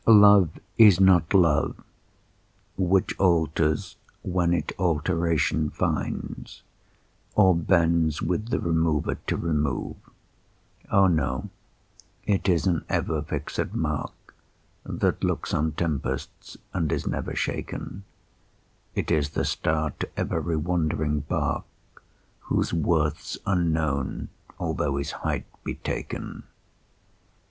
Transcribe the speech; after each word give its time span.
Love 0.07 0.57
is 0.79 0.99
not 0.99 1.31
love 1.31 1.79
Which 2.75 3.13
alters 3.19 3.97
when 4.23 4.51
it 4.51 4.71
alteration 4.79 5.69
finds, 5.69 6.63
Or 7.35 7.55
bends 7.55 8.19
with 8.19 8.47
the 8.49 8.59
remover 8.59 9.19
to 9.27 9.37
remove: 9.37 9.97
O 10.91 11.05
no! 11.05 11.51
it 12.25 12.49
is 12.49 12.65
an 12.65 12.83
ever 12.89 13.21
fixed 13.21 13.75
mark 13.75 14.33
That 14.83 15.23
looks 15.23 15.53
on 15.53 15.73
tempests 15.73 16.57
and 16.73 16.91
is 16.91 17.05
never 17.05 17.35
shaken; 17.35 18.03
It 18.95 19.11
is 19.11 19.29
the 19.29 19.45
star 19.45 19.91
to 19.99 20.09
every 20.17 20.55
wandering 20.57 21.19
bark, 21.19 21.65
Whose 22.49 22.73
worth's 22.73 23.37
unknown, 23.45 24.29
although 24.57 24.95
his 24.97 25.11
height 25.11 25.45
be 25.63 25.75
taken. 25.75 26.41